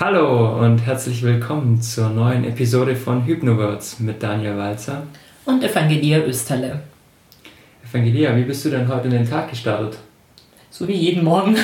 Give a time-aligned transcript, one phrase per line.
[0.00, 5.02] Hallo und herzlich willkommen zur neuen Episode von Hypnowords mit Daniel Walzer
[5.44, 6.82] und Evangelia Österle.
[7.82, 9.98] Evangelia, wie bist du denn heute in den Tag gestartet?
[10.70, 11.56] So wie jeden Morgen.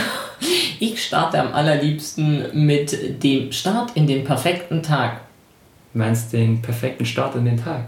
[0.81, 5.21] Ich starte am allerliebsten mit dem Start in den perfekten Tag.
[5.93, 7.85] Du meinst den perfekten Start in den Tag?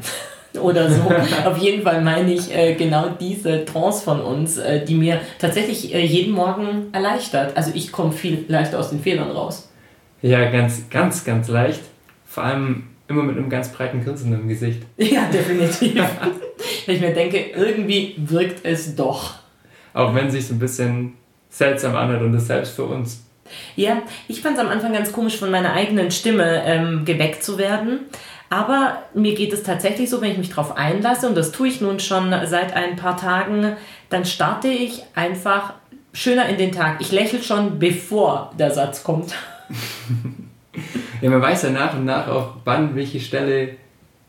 [0.60, 1.10] Oder so.
[1.44, 5.92] Auf jeden Fall meine ich äh, genau diese Trance von uns, äh, die mir tatsächlich
[5.92, 7.56] äh, jeden Morgen erleichtert.
[7.56, 9.70] Also ich komme viel leichter aus den Fehlern raus.
[10.26, 11.82] Ja, ganz, ganz, ganz leicht.
[12.26, 14.82] Vor allem immer mit einem ganz breiten Grinsen im Gesicht.
[14.96, 16.04] Ja, definitiv.
[16.88, 19.34] Ich mir denke, irgendwie wirkt es doch.
[19.94, 21.12] Auch wenn es sich so ein bisschen
[21.48, 23.24] seltsam anhört und das selbst für uns.
[23.76, 27.56] Ja, ich fand es am Anfang ganz komisch, von meiner eigenen Stimme ähm, geweckt zu
[27.56, 28.00] werden.
[28.50, 31.80] Aber mir geht es tatsächlich so, wenn ich mich darauf einlasse, und das tue ich
[31.80, 33.76] nun schon seit ein paar Tagen,
[34.10, 35.74] dann starte ich einfach
[36.12, 37.00] schöner in den Tag.
[37.00, 39.32] Ich lächle schon, bevor der Satz kommt.
[41.20, 43.76] ja, man weiß ja nach und nach auch, wann welche Stelle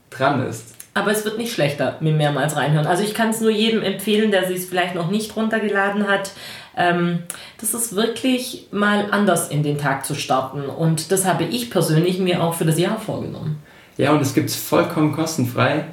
[0.09, 0.75] dran ist.
[0.93, 2.87] Aber es wird nicht schlechter, mir mehrmals reinhören.
[2.87, 6.31] Also ich kann es nur jedem empfehlen, der sich es vielleicht noch nicht runtergeladen hat.
[6.75, 7.19] Ähm,
[7.59, 10.61] das ist wirklich mal anders in den Tag zu starten.
[10.61, 13.61] Und das habe ich persönlich mir auch für das Jahr vorgenommen.
[13.97, 15.85] Ja, und es gibt es vollkommen kostenfrei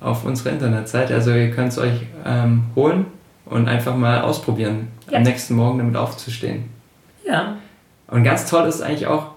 [0.00, 1.14] auf unserer Internetseite.
[1.14, 3.06] Also ihr könnt es euch ähm, holen
[3.44, 5.18] und einfach mal ausprobieren, ja.
[5.18, 6.70] am nächsten Morgen damit aufzustehen.
[7.26, 7.56] Ja.
[8.08, 9.32] Und ganz toll ist eigentlich auch,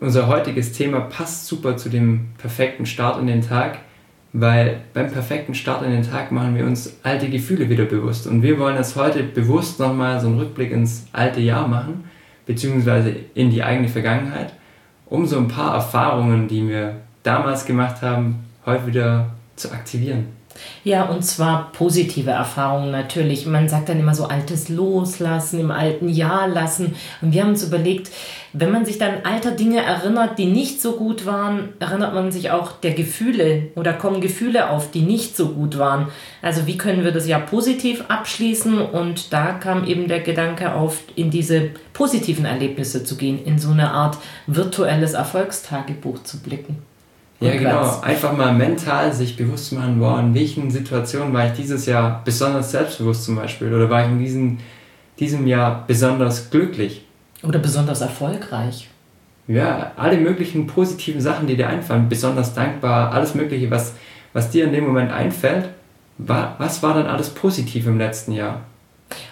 [0.00, 3.78] unser heutiges Thema passt super zu dem perfekten Start in den Tag,
[4.32, 8.26] weil beim perfekten Start in den Tag machen wir uns alte Gefühle wieder bewusst.
[8.26, 12.04] Und wir wollen das heute bewusst nochmal so einen Rückblick ins alte Jahr machen,
[12.44, 14.52] beziehungsweise in die eigene Vergangenheit,
[15.06, 20.26] um so ein paar Erfahrungen, die wir damals gemacht haben, heute wieder zu aktivieren.
[20.84, 23.46] Ja, und zwar positive Erfahrungen natürlich.
[23.46, 26.94] Man sagt dann immer so altes Loslassen, im alten Jahr lassen.
[27.20, 28.10] Und wir haben uns überlegt,
[28.52, 32.50] wenn man sich dann alter Dinge erinnert, die nicht so gut waren, erinnert man sich
[32.50, 36.08] auch der Gefühle oder kommen Gefühle auf, die nicht so gut waren.
[36.40, 38.78] Also wie können wir das Jahr positiv abschließen?
[38.80, 43.70] Und da kam eben der Gedanke auf, in diese positiven Erlebnisse zu gehen, in so
[43.70, 44.16] eine Art
[44.46, 46.78] virtuelles Erfolgstagebuch zu blicken.
[47.40, 48.00] Ja, genau.
[48.00, 52.70] Einfach mal mental sich bewusst machen, wow, in welchen Situationen war ich dieses Jahr besonders
[52.70, 54.58] selbstbewusst zum Beispiel oder war ich in diesem,
[55.18, 57.04] diesem Jahr besonders glücklich.
[57.42, 58.88] Oder besonders erfolgreich.
[59.48, 63.94] Ja, alle möglichen positiven Sachen, die dir einfallen, besonders dankbar, alles Mögliche, was,
[64.32, 65.68] was dir in dem Moment einfällt,
[66.18, 68.62] war, was war dann alles positiv im letzten Jahr?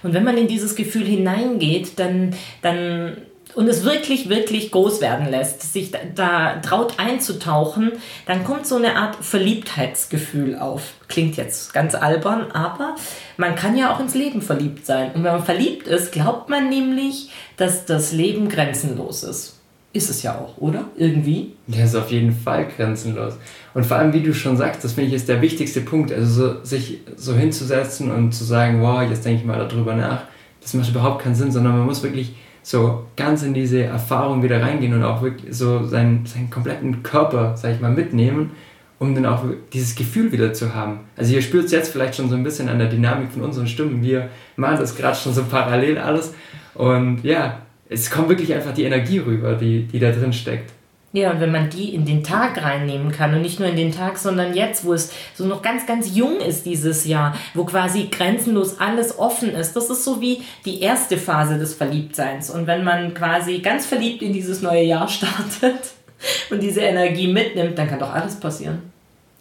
[0.03, 3.17] Und wenn man in dieses Gefühl hineingeht, dann, dann
[3.55, 7.93] und es wirklich, wirklich groß werden lässt, sich da, da, traut einzutauchen,
[8.27, 10.95] dann kommt so eine Art Verliebtheitsgefühl auf.
[11.09, 12.97] Klingt jetzt ganz albern, aber
[13.37, 15.13] man kann ja auch ins Leben verliebt sein.
[15.15, 19.61] Und wenn man verliebt ist, glaubt man nämlich, dass das Leben grenzenlos ist.
[19.93, 20.87] Ist es ja auch, oder?
[20.97, 21.53] Irgendwie.
[21.69, 23.35] Der ist auf jeden Fall grenzenlos.
[23.75, 26.13] Und vor allem, wie du schon sagst, das finde ich ist der wichtigste Punkt.
[26.13, 30.23] Also so, sich so hinzusetzen und zu sagen, wow, jetzt denke ich mal darüber nach,
[30.61, 32.35] das macht überhaupt keinen Sinn, sondern man muss wirklich
[32.65, 37.57] so ganz in diese Erfahrung wieder reingehen und auch wirklich so seinen, seinen kompletten Körper,
[37.59, 38.53] sag ich mal, mitnehmen,
[38.99, 39.45] um dann auch
[39.75, 41.01] dieses Gefühl wieder zu haben.
[41.15, 43.67] Also ihr spürt es jetzt vielleicht schon so ein bisschen an der Dynamik von unseren
[43.67, 44.03] Stimmen.
[44.03, 46.33] Wir machen das gerade schon so parallel alles.
[46.75, 47.59] Und ja,
[47.91, 50.73] es kommt wirklich einfach die Energie rüber, die, die da drin steckt.
[51.15, 53.93] Ja, und wenn man die in den Tag reinnehmen kann und nicht nur in den
[53.93, 58.09] Tag, sondern jetzt, wo es so noch ganz, ganz jung ist dieses Jahr, wo quasi
[58.11, 59.75] grenzenlos alles offen ist.
[59.75, 62.51] Das ist so wie die erste Phase des Verliebtseins.
[62.51, 65.93] Und wenn man quasi ganz verliebt in dieses neue Jahr startet
[66.51, 68.83] und diese Energie mitnimmt, dann kann doch alles passieren.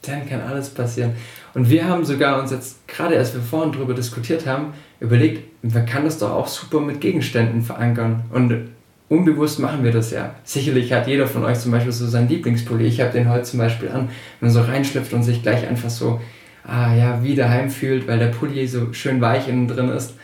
[0.03, 1.13] Dann kann alles passieren.
[1.55, 5.87] Und wir haben sogar uns jetzt, gerade als wir vorhin darüber diskutiert haben, überlegt, man
[5.87, 8.25] kann das doch auch super mit Gegenständen verankern.
[8.31, 8.69] Und
[9.09, 10.35] unbewusst machen wir das ja.
[10.43, 12.85] Sicherlich hat jeder von euch zum Beispiel so seinen Lieblingspulli.
[12.85, 14.09] Ich habe den heute zum Beispiel an,
[14.39, 16.19] wenn man so reinschlüpft und sich gleich einfach so,
[16.65, 20.15] ah ja, wie daheim fühlt, weil der Pulli so schön weich innen drin ist.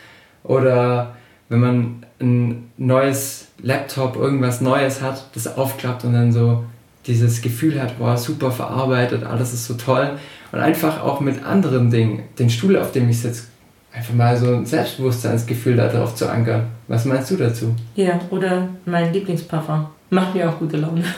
[0.42, 1.14] Oder
[1.48, 6.64] wenn man ein neues Laptop, irgendwas Neues hat, das aufklappt und dann so
[7.06, 10.18] dieses Gefühl hat, boah, super verarbeitet, alles ist so toll.
[10.52, 13.44] Und einfach auch mit anderen Dingen, den Stuhl, auf dem ich sitze,
[13.92, 16.68] einfach mal so ein Selbstbewusstseinsgefühl darauf zu ankern.
[16.88, 17.74] Was meinst du dazu?
[17.96, 19.86] Ja, oder mein Lieblingsparfum.
[20.10, 21.04] Macht mir auch gute Laune.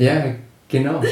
[0.00, 0.26] Ja,
[0.68, 1.02] genau.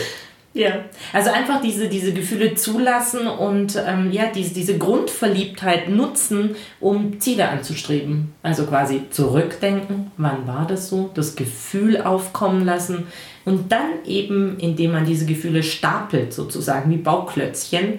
[0.56, 0.70] Ja,
[1.12, 7.48] also einfach diese, diese Gefühle zulassen und ähm, ja, diese, diese Grundverliebtheit nutzen, um Ziele
[7.48, 8.32] anzustreben.
[8.42, 13.08] Also quasi zurückdenken, wann war das so, das Gefühl aufkommen lassen
[13.44, 17.98] und dann eben, indem man diese Gefühle stapelt, sozusagen wie Bauklötzchen,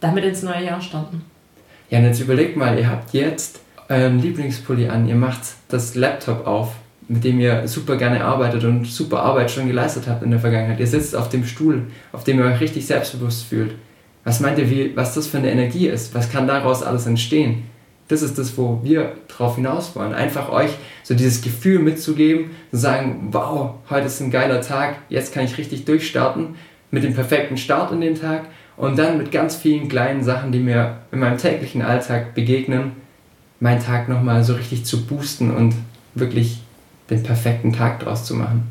[0.00, 1.22] damit ins neue Jahr starten.
[1.92, 3.60] Ja, und jetzt überlegt mal, ihr habt jetzt
[3.90, 6.72] euren Lieblingspulli an, ihr macht das Laptop auf,
[7.06, 10.80] mit dem ihr super gerne arbeitet und super Arbeit schon geleistet habt in der Vergangenheit.
[10.80, 13.74] Ihr sitzt auf dem Stuhl, auf dem ihr euch richtig selbstbewusst fühlt.
[14.24, 16.14] Was meint ihr, wie, was das für eine Energie ist?
[16.14, 17.64] Was kann daraus alles entstehen?
[18.08, 20.14] Das ist das, wo wir drauf hinaus wollen.
[20.14, 20.70] Einfach euch
[21.02, 25.58] so dieses Gefühl mitzugeben, zu sagen, wow, heute ist ein geiler Tag, jetzt kann ich
[25.58, 26.54] richtig durchstarten,
[26.90, 28.46] mit dem perfekten Start in den Tag
[28.76, 32.92] und dann mit ganz vielen kleinen Sachen, die mir in meinem täglichen Alltag begegnen,
[33.60, 35.74] meinen Tag nochmal so richtig zu boosten und
[36.14, 36.60] wirklich
[37.10, 38.68] den perfekten Tag draus zu machen.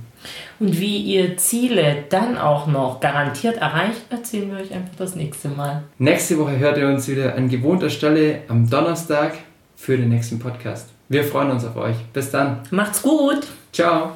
[0.59, 5.49] Und wie ihr Ziele dann auch noch garantiert erreicht, erzählen wir euch einfach das nächste
[5.49, 5.83] Mal.
[5.97, 9.33] Nächste Woche hört ihr uns wieder an gewohnter Stelle am Donnerstag
[9.75, 10.89] für den nächsten Podcast.
[11.09, 11.95] Wir freuen uns auf euch.
[12.13, 12.59] Bis dann.
[12.69, 13.47] Macht's gut.
[13.73, 14.11] Ciao.